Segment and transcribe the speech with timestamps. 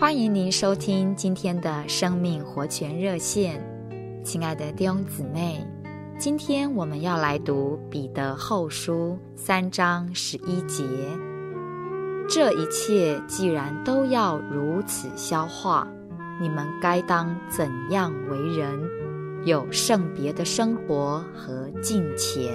[0.00, 3.62] 欢迎您收听今天的生命活泉热线，
[4.24, 5.62] 亲爱的弟兄姊妹，
[6.18, 10.82] 今天我们要来读彼得后书三章十一节。
[12.26, 15.86] 这一切既然都要如此消化，
[16.40, 18.80] 你们该当怎样为人？
[19.44, 22.50] 有圣别的生活和敬虔。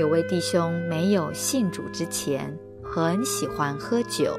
[0.00, 4.34] 有位弟兄没有信主之前，很喜欢喝酒。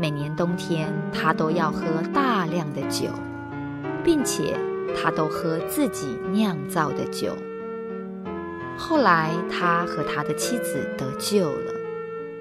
[0.00, 1.84] 每年冬天，他都要喝
[2.14, 3.08] 大量的酒，
[4.04, 4.56] 并且
[4.94, 7.36] 他都喝自己酿造的酒。
[8.76, 11.72] 后来，他和他的妻子得救了，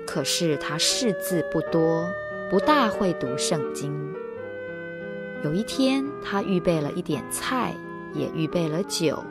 [0.05, 2.07] 可是他识字不多，
[2.47, 3.91] 不大会读圣经。
[5.43, 7.73] 有一天，他预备了一点菜，
[8.13, 9.23] 也预备了酒，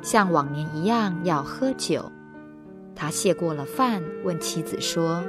[0.00, 2.10] 像往年一样要喝酒。
[2.96, 5.22] 他谢过了饭，问妻子说，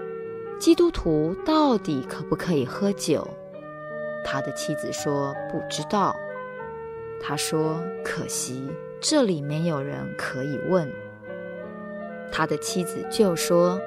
[0.59, 3.27] 基督徒到底可不可以喝酒？
[4.23, 6.15] 他的妻子说不知道。
[7.21, 10.91] 他说：“可惜这里没有人可以问。”
[12.31, 13.79] 他的妻子就说：“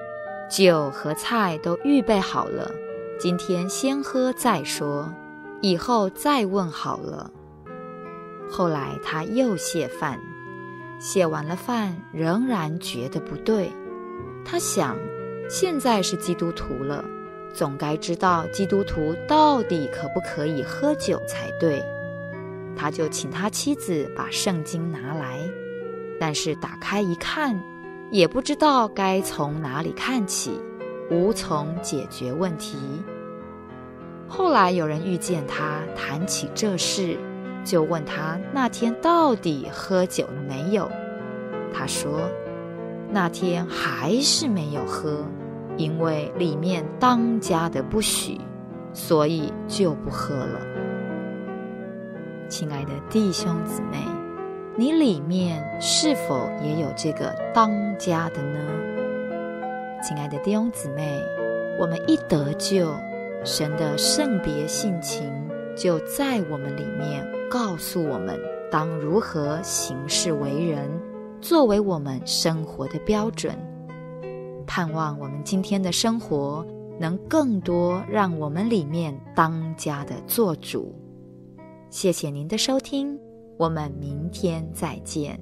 [0.49, 2.71] 酒和菜都预备好了，
[3.19, 5.13] 今天先喝再说，
[5.61, 7.31] 以后再问好了。”
[8.51, 10.19] 后来他又谢饭，
[10.99, 13.71] 谢完了饭仍然觉得不对，
[14.45, 14.97] 他想。
[15.49, 17.03] 现在是基督徒了，
[17.55, 21.83] 总该知道基督徒到底可不可以喝酒才对。
[22.77, 25.41] 他就请他妻子把圣经拿来，
[26.21, 27.59] 但是打开一看，
[28.11, 30.61] 也不知道该从哪里看起，
[31.11, 32.77] 无从解决问题。
[34.29, 37.17] 后来有人遇见他，谈起这事，
[37.65, 40.91] 就问他那天到底喝酒了没有？
[41.73, 42.31] 他说。
[43.11, 45.25] 那天还是没有喝，
[45.77, 48.39] 因为里面当家的不许，
[48.93, 50.61] 所以就不喝了。
[52.51, 53.99] 亲爱的弟兄姊妹，
[54.77, 58.59] 你里面是否也有这个当家的呢？
[60.03, 61.23] 亲爱的弟兄姊妹，
[61.79, 62.95] 我们一得救，
[63.43, 65.33] 神的圣别性情
[65.75, 68.39] 就在我们里面，告诉我们
[68.71, 70.91] 当如何行事为人。
[71.49, 73.59] 作为我们生活的标准，
[74.67, 76.63] 盼望我们今天的生活
[77.01, 80.95] 能更多让我们里面当家的做主。
[81.89, 83.19] 谢谢您的收听，
[83.57, 85.41] 我们明天再见。